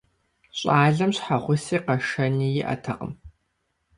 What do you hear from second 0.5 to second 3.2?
Щӏалэм щхьэгъуси къэшэни иӀэтэкъым.